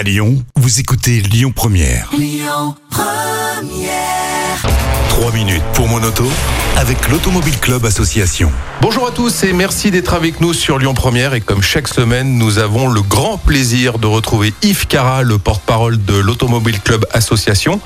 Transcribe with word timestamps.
À 0.00 0.02
Lyon, 0.02 0.42
vous 0.56 0.80
écoutez 0.80 1.20
Lyon 1.20 1.52
Première. 1.54 2.08
3 5.10 5.32
minutes 5.32 5.62
pour 5.74 5.88
mon 5.88 6.02
auto 6.02 6.26
avec 6.78 7.10
l'Automobile 7.10 7.58
Club 7.60 7.84
Association. 7.84 8.50
Bonjour 8.80 9.06
à 9.06 9.10
tous 9.10 9.44
et 9.44 9.52
merci 9.52 9.90
d'être 9.90 10.14
avec 10.14 10.40
nous 10.40 10.54
sur 10.54 10.78
Lyon 10.78 10.94
Première. 10.94 11.34
Et 11.34 11.42
comme 11.42 11.60
chaque 11.60 11.86
semaine, 11.86 12.38
nous 12.38 12.58
avons 12.58 12.88
le 12.88 13.02
grand 13.02 13.36
plaisir 13.36 13.98
de 13.98 14.06
retrouver 14.06 14.54
Yves 14.62 14.86
Cara, 14.86 15.22
le 15.22 15.36
porte-parole 15.36 16.02
de 16.02 16.14
l'Automobile 16.14 16.80
Club 16.80 17.04
Association. 17.12 17.78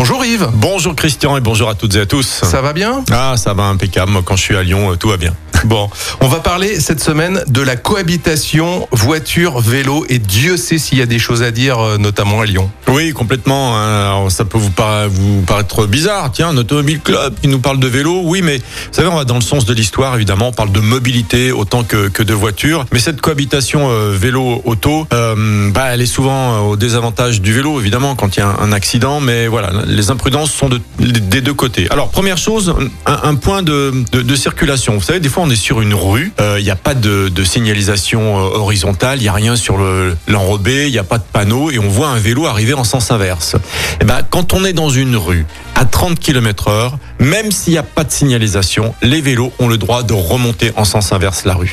Bonjour 0.00 0.24
Yves. 0.24 0.48
Bonjour 0.54 0.96
Christian 0.96 1.36
et 1.36 1.42
bonjour 1.42 1.68
à 1.68 1.74
toutes 1.74 1.94
et 1.94 2.00
à 2.00 2.06
tous. 2.06 2.24
Ça 2.26 2.62
va 2.62 2.72
bien? 2.72 3.04
Ah, 3.12 3.34
ça 3.36 3.52
va 3.52 3.64
impeccable. 3.64 4.10
Moi, 4.10 4.22
quand 4.24 4.34
je 4.34 4.40
suis 4.42 4.56
à 4.56 4.62
Lyon, 4.62 4.90
euh, 4.92 4.96
tout 4.96 5.10
va 5.10 5.18
bien. 5.18 5.34
Bon, 5.66 5.90
on 6.22 6.28
va 6.28 6.38
parler 6.38 6.80
cette 6.80 7.00
semaine 7.04 7.44
de 7.46 7.60
la 7.60 7.76
cohabitation 7.76 8.88
voiture-vélo 8.92 10.06
et 10.08 10.18
Dieu 10.18 10.56
sait 10.56 10.78
s'il 10.78 10.96
y 10.96 11.02
a 11.02 11.06
des 11.06 11.18
choses 11.18 11.42
à 11.42 11.50
dire, 11.50 11.78
euh, 11.80 11.98
notamment 11.98 12.40
à 12.40 12.46
Lyon. 12.46 12.70
Oui, 12.88 13.12
complètement. 13.12 13.76
hein. 13.76 14.06
Alors, 14.06 14.30
ça 14.32 14.46
peut 14.46 14.56
vous, 14.56 14.70
para- 14.70 15.06
vous 15.08 15.42
paraître 15.42 15.84
bizarre. 15.84 16.32
Tiens, 16.32 16.48
un 16.48 16.56
automobile 16.56 17.00
club 17.00 17.34
qui 17.42 17.48
nous 17.48 17.58
parle 17.58 17.78
de 17.78 17.86
vélo. 17.88 18.22
Oui, 18.24 18.40
mais 18.42 18.56
vous 18.56 18.64
savez, 18.92 19.08
on 19.08 19.16
va 19.16 19.26
dans 19.26 19.34
le 19.34 19.42
sens 19.42 19.66
de 19.66 19.74
l'histoire, 19.74 20.14
évidemment. 20.14 20.48
On 20.48 20.52
parle 20.52 20.72
de 20.72 20.80
mobilité 20.80 21.52
autant 21.52 21.84
que, 21.84 22.08
que 22.08 22.22
de 22.22 22.32
voiture. 22.32 22.86
Mais 22.90 22.98
cette 22.98 23.20
cohabitation 23.20 23.90
euh, 23.90 24.16
vélo-auto, 24.16 25.06
euh, 25.12 25.70
bah, 25.70 25.88
elle 25.92 26.00
est 26.00 26.06
souvent 26.06 26.60
au 26.68 26.76
désavantage 26.76 27.42
du 27.42 27.52
vélo, 27.52 27.78
évidemment, 27.78 28.14
quand 28.14 28.34
il 28.38 28.40
y 28.40 28.42
a 28.42 28.46
un, 28.48 28.58
un 28.60 28.72
accident. 28.72 29.20
Mais 29.20 29.46
voilà, 29.46 29.72
les 29.90 30.10
imprudences 30.10 30.52
sont 30.52 30.68
de, 30.68 30.80
des 30.98 31.40
deux 31.40 31.54
côtés. 31.54 31.86
Alors, 31.90 32.08
première 32.10 32.38
chose, 32.38 32.74
un, 33.06 33.34
point 33.34 33.62
de, 33.62 33.92
circulation. 34.34 34.94
Vous 34.94 35.02
savez, 35.02 35.20
des 35.20 35.28
fois, 35.28 35.42
on 35.44 35.50
est 35.50 35.56
sur 35.56 35.80
une 35.80 35.94
rue. 35.94 36.32
euh, 36.40 36.56
Il 36.58 36.64
n'y 36.64 36.70
a 36.70 36.76
pas 36.76 36.94
de, 36.94 37.30
signalisation 37.44 38.38
euh, 38.38 38.58
horizontale. 38.58 39.18
Il 39.18 39.22
n'y 39.22 39.28
a 39.28 39.32
rien 39.32 39.56
sur 39.56 39.76
le- 39.76 40.16
l'enrobé. 40.28 40.86
Il 40.86 40.92
n'y 40.92 40.98
a 40.98 41.04
pas 41.04 41.18
de 41.18 41.24
panneau. 41.30 41.70
Et 41.70 41.78
on 41.78 41.88
voit 41.88 42.08
un 42.08 42.18
vélo 42.18 42.46
arriver 42.46 42.74
en 42.74 42.84
sens 42.84 43.10
inverse. 43.10 43.56
Eh 44.00 44.04
ben, 44.04 44.20
quand 44.28 44.52
on 44.54 44.64
est 44.64 44.72
dans 44.72 44.90
une 44.90 45.16
rue 45.16 45.46
à 45.74 45.84
30 45.86 46.18
km 46.18 46.68
heure, 46.68 46.98
même 47.18 47.50
s'il 47.50 47.72
n'y 47.72 47.78
a 47.78 47.82
pas 47.82 48.04
de 48.04 48.10
signalisation, 48.10 48.94
les 49.02 49.20
vélos 49.22 49.52
ont 49.58 49.66
le 49.68 49.78
droit 49.78 50.02
de 50.02 50.12
remonter 50.12 50.72
en 50.76 50.84
sens 50.84 51.10
inverse 51.12 51.44
la 51.44 51.54
rue, 51.54 51.72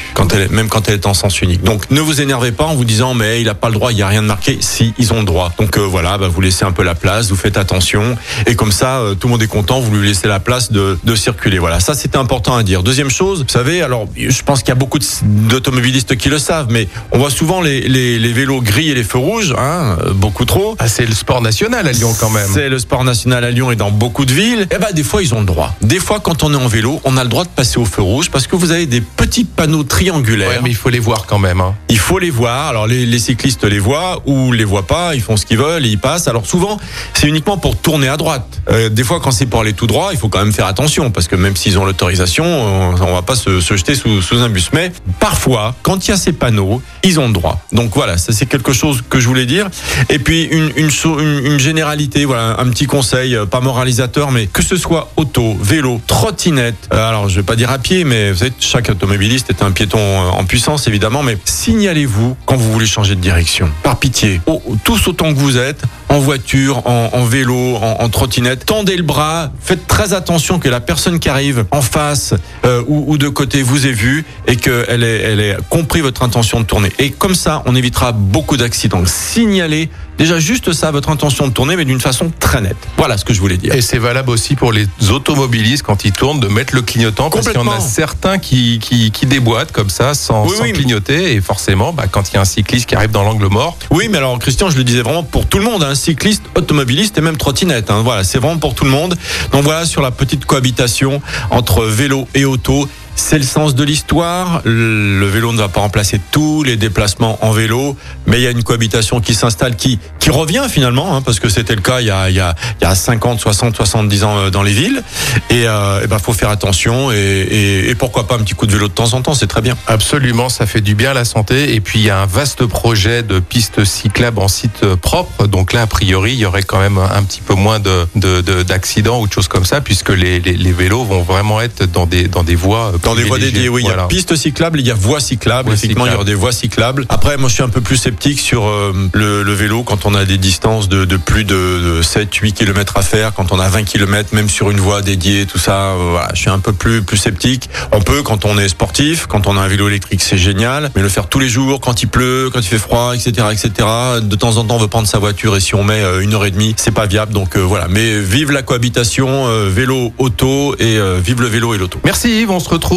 même 0.49 0.69
quand 0.69 0.87
elle 0.87 0.93
est 0.95 1.05
en 1.05 1.13
sens 1.13 1.41
unique. 1.41 1.61
Donc 1.63 1.91
ne 1.91 1.99
vous 1.99 2.21
énervez 2.21 2.53
pas 2.53 2.63
en 2.63 2.75
vous 2.75 2.85
disant 2.85 3.13
mais 3.13 3.41
il 3.41 3.45
n'a 3.47 3.53
pas 3.53 3.67
le 3.67 3.73
droit, 3.73 3.91
il 3.91 3.95
n'y 3.95 4.01
a 4.01 4.07
rien 4.07 4.21
de 4.21 4.27
marqué. 4.27 4.57
Si, 4.61 4.93
ils 4.97 5.11
ont 5.13 5.19
le 5.19 5.25
droit. 5.25 5.51
Donc 5.59 5.77
euh, 5.77 5.81
voilà, 5.81 6.17
bah, 6.17 6.29
vous 6.29 6.39
laissez 6.39 6.63
un 6.63 6.71
peu 6.71 6.83
la 6.83 6.95
place, 6.95 7.29
vous 7.29 7.35
faites 7.35 7.57
attention, 7.57 8.06
et 8.45 8.55
comme 8.55 8.71
ça, 8.71 8.99
euh, 8.99 9.15
tout 9.15 9.27
le 9.27 9.31
monde 9.33 9.43
est 9.43 9.47
content, 9.47 9.79
vous 9.79 9.95
lui 9.95 10.07
laissez 10.07 10.27
la 10.27 10.39
place 10.39 10.71
de, 10.71 10.97
de 11.03 11.15
circuler. 11.15 11.59
Voilà, 11.59 11.79
ça 11.79 11.93
c'était 11.93 12.17
important 12.17 12.55
à 12.55 12.63
dire. 12.63 12.83
Deuxième 12.83 13.09
chose, 13.09 13.41
vous 13.43 13.49
savez, 13.51 13.81
alors 13.81 14.07
je 14.15 14.41
pense 14.43 14.59
qu'il 14.59 14.69
y 14.69 14.71
a 14.71 14.75
beaucoup 14.75 14.99
d'automobilistes 15.23 16.15
qui 16.17 16.29
le 16.29 16.39
savent, 16.39 16.67
mais 16.69 16.87
on 17.11 17.17
voit 17.19 17.29
souvent 17.29 17.61
les, 17.61 17.81
les, 17.81 18.19
les 18.19 18.33
vélos 18.33 18.61
gris 18.61 18.89
et 18.89 18.95
les 18.95 19.03
feux 19.03 19.17
rouges, 19.17 19.53
hein, 19.57 19.97
euh, 20.05 20.13
beaucoup 20.13 20.45
trop. 20.45 20.75
Ah, 20.79 20.87
c'est 20.87 21.05
le 21.05 21.13
sport 21.13 21.41
national 21.41 21.87
à 21.87 21.91
Lyon 21.91 22.13
quand 22.19 22.29
même. 22.29 22.47
C'est 22.53 22.69
le 22.69 22.79
sport 22.79 23.03
national 23.03 23.43
à 23.43 23.51
Lyon 23.51 23.71
et 23.71 23.75
dans 23.75 23.91
beaucoup 23.91 24.25
de 24.25 24.33
villes. 24.33 24.67
Et 24.71 24.77
ben 24.77 24.91
des 24.93 25.03
fois 25.03 25.21
ils 25.23 25.33
ont 25.33 25.39
le 25.39 25.45
droit. 25.45 25.75
Des 25.81 25.99
fois 25.99 26.19
quand 26.19 26.43
on 26.43 26.53
est 26.53 26.57
en 26.57 26.67
vélo, 26.67 27.01
on 27.03 27.17
a 27.17 27.23
le 27.23 27.29
droit 27.29 27.43
de 27.43 27.49
passer 27.49 27.77
au 27.77 27.85
feu 27.85 28.01
rouge 28.01 28.29
parce 28.29 28.47
que 28.47 28.55
vous 28.55 28.71
avez 28.71 28.85
des 28.85 29.01
petits 29.01 29.43
panneaux 29.45 29.83
triangulaires. 29.83 30.49
Ouais, 30.49 30.59
mais 30.63 30.69
il 30.69 30.75
faut 30.75 30.89
les 30.89 30.99
voir 30.99 31.25
quand 31.25 31.39
même. 31.39 31.61
hein. 31.61 31.75
Il 31.89 31.99
faut 31.99 32.19
les 32.19 32.29
voir. 32.29 32.67
Alors 32.67 32.87
les, 32.87 33.05
les 33.05 33.19
cyclistes 33.19 33.63
les 33.63 33.79
voient 33.79 34.21
ou 34.25 34.51
les 34.51 34.63
voient 34.65 34.87
pas. 34.87 35.15
Ils 35.15 35.21
font 35.21 35.37
ce 35.37 35.45
qu'ils 35.45 35.57
veulent 35.57 35.85
et 35.85 35.89
ils 35.89 35.99
passent. 35.99 36.27
Alors 36.27 36.45
souvent 36.45 36.77
c'est 37.13 37.27
uniquement 37.27 37.57
pour 37.57 37.75
tourner 37.87 38.09
à 38.09 38.17
droite. 38.17 38.61
Euh, 38.69 38.89
des 38.89 39.05
fois 39.05 39.21
quand 39.21 39.31
c'est 39.31 39.45
pour 39.45 39.61
aller 39.61 39.71
tout 39.71 39.87
droit, 39.87 40.09
il 40.11 40.17
faut 40.17 40.27
quand 40.27 40.39
même 40.39 40.51
faire 40.51 40.65
attention 40.65 41.09
parce 41.09 41.29
que 41.29 41.37
même 41.37 41.55
s'ils 41.55 41.79
ont 41.79 41.85
l'autorisation, 41.85 42.43
on, 42.43 43.01
on 43.01 43.13
va 43.13 43.21
pas 43.21 43.37
se, 43.37 43.61
jeter 43.61 43.95
sous, 43.95 44.19
un 44.33 44.49
bus. 44.49 44.71
Mais 44.73 44.91
parfois 45.21 45.73
quand 45.83 46.05
il 46.05 46.11
y 46.11 46.13
a 46.13 46.17
ces 46.17 46.33
panneaux, 46.33 46.81
ils 47.03 47.17
ont 47.17 47.27
le 47.27 47.31
droit. 47.31 47.61
Donc 47.71 47.91
voilà, 47.95 48.17
ça 48.17 48.33
c'est 48.33 48.45
quelque 48.45 48.73
chose 48.73 49.01
que 49.09 49.21
je 49.21 49.27
voulais 49.29 49.45
dire. 49.45 49.69
Et 50.09 50.19
puis 50.19 50.43
une, 50.51 51.59
généralité, 51.59 52.25
voilà, 52.25 52.57
un 52.59 52.69
petit 52.71 52.87
conseil, 52.87 53.37
euh, 53.37 53.45
pas 53.45 53.61
moralisateur, 53.61 54.31
mais 54.31 54.47
que 54.47 54.61
ce 54.61 54.75
soit 54.75 55.09
auto, 55.15 55.55
vélo, 55.61 56.01
trottinette. 56.07 56.89
euh, 56.91 57.07
alors 57.07 57.29
je 57.29 57.37
vais 57.37 57.43
pas 57.43 57.55
dire 57.55 57.71
à 57.71 57.77
pied, 57.77 58.03
mais 58.03 58.33
vous 58.33 58.39
savez, 58.39 58.51
chaque 58.59 58.89
automobiliste 58.89 59.49
est 59.49 59.61
un 59.63 59.71
piéton 59.71 59.97
en 59.97 60.43
puissance 60.43 60.89
évidemment, 60.89 61.23
mais 61.23 61.37
signalez-vous 61.45 62.35
quand 62.45 62.57
vous 62.57 62.69
voulez 62.73 62.85
changer 62.85 63.15
de 63.15 63.21
direction. 63.21 63.69
Par 63.81 63.95
pitié, 63.97 64.41
Au- 64.45 64.61
tous 64.83 65.07
autant 65.07 65.33
que 65.33 65.39
vous 65.39 65.55
êtes, 65.55 65.83
en 66.09 66.19
voiture, 66.19 66.87
en, 66.87 67.09
en 67.13 67.25
vélo, 67.25 67.75
en, 67.75 67.97
en 67.99 68.09
trottinette, 68.09 68.65
tendez 68.65 68.95
le 68.95 69.03
bras, 69.03 69.51
faites 69.61 69.87
très 69.87 70.13
attention 70.13 70.59
que 70.59 70.69
la 70.69 70.79
personne 70.79 71.19
qui 71.19 71.29
arrive 71.29 71.65
en 71.71 71.81
face 71.81 72.33
euh, 72.65 72.83
ou, 72.87 73.05
ou 73.07 73.17
de 73.17 73.27
côté 73.27 73.61
vous 73.61 73.87
ait 73.87 73.91
vu 73.91 74.25
et 74.47 74.55
qu'elle 74.55 75.03
ait, 75.03 75.21
elle 75.21 75.39
ait 75.39 75.57
compris 75.69 76.01
votre 76.01 76.23
intention 76.23 76.59
de 76.59 76.65
tourner. 76.65 76.91
Et 76.99 77.11
comme 77.11 77.35
ça, 77.35 77.63
on 77.65 77.75
évitera 77.75 78.11
beaucoup 78.11 78.57
d'accidents. 78.57 79.03
Signalez 79.05 79.89
déjà 80.17 80.39
juste 80.39 80.73
ça, 80.73 80.91
votre 80.91 81.09
intention 81.09 81.47
de 81.47 81.53
tourner, 81.53 81.75
mais 81.75 81.85
d'une 81.85 81.99
façon 82.01 82.31
très 82.39 82.61
nette. 82.61 82.77
Voilà 82.97 83.17
ce 83.17 83.25
que 83.25 83.33
je 83.33 83.39
voulais 83.39 83.57
dire. 83.57 83.73
Et 83.75 83.81
c'est 83.81 83.97
valable 83.99 84.29
aussi 84.29 84.55
pour 84.55 84.71
les 84.71 84.87
automobilistes 85.09 85.83
quand 85.83 86.05
ils 86.05 86.11
tournent 86.11 86.39
de 86.39 86.47
mettre 86.47 86.75
le 86.75 86.81
clignotant 86.81 87.29
parce 87.29 87.47
qu'il 87.47 87.55
y 87.55 87.63
en 87.63 87.67
a 87.71 87.79
certains 87.79 88.37
qui, 88.37 88.79
qui, 88.79 89.11
qui 89.11 89.25
déboîtent 89.25 89.71
comme 89.71 89.89
ça 89.89 90.13
sans, 90.13 90.45
Oui, 90.45 90.55
sans 90.55 90.63
oui, 90.63 90.69
mais- 90.71 90.73
clignoter 90.77 91.33
et 91.33 91.41
forcément 91.41 91.93
bah, 91.93 92.05
quand 92.09 92.29
il 92.31 92.35
y 92.35 92.37
a 92.37 92.41
un 92.41 92.45
cycliste 92.45 92.87
qui 92.87 92.95
arrive 92.95 93.11
dans 93.11 93.23
l'angle 93.23 93.47
mort, 93.47 93.77
Oui, 93.91 94.07
mais 94.09 94.17
alors 94.17 94.37
Christian, 94.39 94.69
je 94.69 94.77
le 94.77 94.83
disais 94.83 95.01
vraiment 95.01 95.23
pour 95.23 95.45
tout 95.47 95.57
le 95.57 95.63
monde, 95.63 95.83
hein, 95.83 95.95
cycliste, 95.95 96.43
automobiliste 96.55 97.17
et 97.17 97.21
même 97.21 97.37
trottinette. 97.37 97.89
hein. 97.91 98.01
voilà, 98.03 98.23
c'est 98.23 98.39
vraiment 98.39 98.57
pour 98.57 98.75
tout 98.75 98.85
le 98.85 98.91
monde. 98.91 99.15
Donc 99.51 99.63
voilà 99.63 99.85
sur 99.85 100.01
la 100.01 100.11
petite 100.11 100.45
cohabitation 100.45 101.21
entre 101.49 101.83
vélo 101.85 102.27
et 102.33 102.45
auto. 102.45 102.87
C'est 103.19 103.39
le 103.39 103.43
sens 103.43 103.73
de 103.75 103.83
l'histoire. 103.83 104.61
Le 104.63 105.25
vélo 105.25 105.51
ne 105.51 105.57
va 105.57 105.67
pas 105.69 105.81
remplacer 105.81 106.21
tous 106.31 106.61
les 106.63 106.77
déplacements 106.77 107.37
en 107.43 107.51
vélo, 107.51 107.97
mais 108.27 108.37
il 108.37 108.43
y 108.43 108.47
a 108.47 108.51
une 108.51 108.63
cohabitation 108.63 109.19
qui 109.21 109.33
s'installe, 109.33 109.75
qui 109.75 109.99
qui 110.19 110.29
revient 110.29 110.65
finalement, 110.69 111.15
hein, 111.15 111.21
parce 111.21 111.39
que 111.39 111.49
c'était 111.49 111.75
le 111.75 111.81
cas 111.81 111.99
il 111.99 112.07
y 112.07 112.11
a 112.11 112.29
il 112.29 112.35
y 112.35 112.39
a 112.39 112.55
il 112.79 112.83
y 112.83 112.87
a 112.87 112.93
50, 112.95 113.39
60, 113.39 113.75
70 113.75 114.23
ans 114.23 114.37
euh, 114.37 114.49
dans 114.51 114.61
les 114.63 114.71
villes. 114.71 115.01
Et, 115.49 115.63
euh, 115.67 116.03
et 116.03 116.07
ben 116.07 116.19
faut 116.19 116.31
faire 116.31 116.49
attention 116.49 117.11
et, 117.11 117.15
et, 117.15 117.89
et 117.89 117.95
pourquoi 117.95 118.27
pas 118.27 118.35
un 118.35 118.39
petit 118.39 118.53
coup 118.53 118.67
de 118.67 118.71
vélo 118.71 118.87
de 118.87 118.93
temps 118.93 119.11
en 119.13 119.21
temps, 119.21 119.33
c'est 119.33 119.47
très 119.47 119.61
bien. 119.61 119.75
Absolument, 119.87 120.47
ça 120.47 120.65
fait 120.67 120.81
du 120.81 120.93
bien 120.95 121.11
à 121.11 121.13
la 121.15 121.25
santé. 121.25 121.73
Et 121.73 121.81
puis 121.81 121.99
il 121.99 122.05
y 122.05 122.09
a 122.11 122.19
un 122.21 122.25
vaste 122.27 122.65
projet 122.65 123.23
de 123.23 123.39
pistes 123.39 123.83
cyclables 123.83 124.39
en 124.39 124.47
site 124.47 124.85
propre. 125.01 125.47
Donc 125.47 125.73
là, 125.73 125.81
a 125.81 125.87
priori, 125.87 126.33
il 126.33 126.39
y 126.39 126.45
aurait 126.45 126.63
quand 126.63 126.79
même 126.79 126.99
un 126.99 127.23
petit 127.23 127.41
peu 127.41 127.55
moins 127.55 127.79
de 127.79 128.07
de- 128.15 128.41
de- 128.41 128.61
d'accidents 128.63 129.19
ou 129.19 129.27
de 129.27 129.33
choses 129.33 129.47
comme 129.47 129.65
ça, 129.65 129.81
puisque 129.81 130.09
les, 130.09 130.39
les, 130.39 130.53
les 130.53 130.71
vélos 130.71 131.03
vont 131.03 131.23
vraiment 131.23 131.59
être 131.61 131.91
dans 131.91 132.05
des 132.05 132.27
dans 132.27 132.43
des 132.43 132.55
voies 132.55 132.93
Dans 133.07 133.15
des 133.15 133.23
voies 133.23 133.39
dédiées, 133.39 133.69
oui. 133.69 133.83
Il 133.85 133.89
y 133.89 133.91
a 133.93 134.03
pistes 134.07 134.35
cyclables, 134.35 134.81
il 134.81 134.85
y 134.87 134.91
a 134.91 134.93
voies 134.93 135.21
cyclables. 135.21 135.67
Voies 135.69 135.75
Effectivement, 135.75 136.05
il 136.05 136.11
y 136.11 136.15
aura 136.15 136.25
des 136.25 136.33
voies 136.33 136.51
cyclables. 136.51 137.05
Après, 137.07 137.37
moi, 137.37 137.47
je 137.47 137.53
suis 137.53 137.63
un 137.63 137.69
peu 137.69 137.79
plus 137.79 137.95
sceptique 137.95 138.39
sur 138.39 138.67
euh, 138.67 138.93
le, 139.13 139.43
le 139.43 139.53
vélo 139.53 139.83
quand 139.83 140.05
on 140.05 140.13
a 140.13 140.25
des 140.25 140.37
distances 140.37 140.89
de, 140.89 141.05
de 141.05 141.15
plus 141.15 141.45
de, 141.45 142.01
7, 142.01 142.33
8 142.35 142.51
km 142.53 142.97
à 142.97 143.01
faire, 143.01 143.33
quand 143.33 143.53
on 143.53 143.59
a 143.59 143.69
20 143.69 143.83
km, 143.83 144.35
même 144.35 144.49
sur 144.49 144.71
une 144.71 144.79
voie 144.79 145.01
dédiée, 145.01 145.45
tout 145.45 145.57
ça. 145.57 145.91
euh, 145.93 146.09
voilà, 146.11 146.29
je 146.33 146.41
suis 146.41 146.49
un 146.49 146.59
peu 146.59 146.73
plus, 146.73 147.01
plus 147.01 147.15
sceptique. 147.17 147.69
On 147.93 148.01
peut, 148.01 148.23
quand 148.23 148.43
on 148.43 148.57
est 148.57 148.67
sportif, 148.67 149.25
quand 149.27 149.47
on 149.47 149.55
a 149.57 149.61
un 149.61 149.67
vélo 149.69 149.87
électrique, 149.87 150.21
c'est 150.21 150.37
génial. 150.37 150.91
Mais 150.95 151.01
le 151.01 151.09
faire 151.09 151.27
tous 151.29 151.39
les 151.39 151.47
jours, 151.49 151.79
quand 151.79 152.01
il 152.03 152.07
pleut, 152.09 152.49
quand 152.51 152.59
il 152.59 152.67
fait 152.67 152.77
froid, 152.77 153.13
etc., 153.15 153.47
etc. 153.51 153.87
De 154.21 154.35
temps 154.35 154.57
en 154.57 154.65
temps, 154.65 154.75
on 154.75 154.79
veut 154.79 154.89
prendre 154.89 155.07
sa 155.07 155.19
voiture 155.19 155.55
et 155.55 155.61
si 155.61 155.75
on 155.75 155.83
met 155.85 156.01
euh, 156.01 156.19
une 156.19 156.33
heure 156.33 156.45
et 156.45 156.51
demie, 156.51 156.73
c'est 156.77 156.91
pas 156.91 157.05
viable. 157.05 157.31
Donc 157.31 157.55
euh, 157.55 157.61
voilà. 157.61 157.87
Mais 157.89 158.19
vive 158.19 158.51
la 158.51 158.63
cohabitation, 158.63 159.47
euh, 159.47 159.69
vélo, 159.73 160.11
auto 160.17 160.75
et 160.79 160.97
euh, 160.97 161.19
vive 161.23 161.41
le 161.41 161.47
vélo 161.47 161.73
et 161.73 161.77
l'auto. 161.77 161.99
Merci 162.03 162.41
Yves, 162.41 162.51
on 162.51 162.59
se 162.59 162.67
retrouve 162.69 162.96